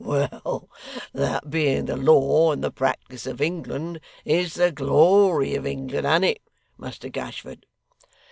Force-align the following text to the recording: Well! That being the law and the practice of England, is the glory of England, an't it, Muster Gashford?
Well! 0.03 0.67
That 1.13 1.51
being 1.51 1.85
the 1.85 1.95
law 1.95 2.51
and 2.53 2.63
the 2.63 2.71
practice 2.71 3.27
of 3.27 3.39
England, 3.39 3.99
is 4.25 4.55
the 4.55 4.71
glory 4.71 5.53
of 5.53 5.67
England, 5.67 6.07
an't 6.07 6.23
it, 6.25 6.41
Muster 6.75 7.09
Gashford? 7.09 7.65